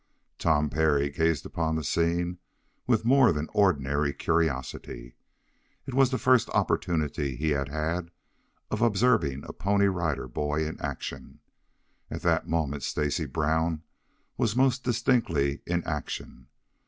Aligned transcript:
Tom 0.39 0.71
Parry 0.71 1.11
gazed 1.11 1.45
upon 1.45 1.75
the 1.75 1.83
scene 1.83 2.39
with 2.87 3.05
more 3.05 3.31
than 3.31 3.47
ordinary 3.53 4.11
curiosity. 4.13 5.13
It 5.85 5.93
was 5.93 6.09
the 6.09 6.17
first 6.17 6.49
opportunity 6.55 7.35
he 7.35 7.51
had 7.51 7.69
had 7.69 8.09
of 8.71 8.81
observing 8.81 9.43
a 9.45 9.53
Pony 9.53 9.85
Rider 9.85 10.27
Boy 10.27 10.65
in 10.65 10.81
action. 10.81 11.39
At 12.09 12.23
that 12.23 12.47
moment 12.49 12.81
Stacy 12.81 13.27
Brown 13.27 13.83
was 14.37 14.55
most 14.55 14.83
distinctly 14.83 15.61
in 15.67 15.83
action. 15.83 16.47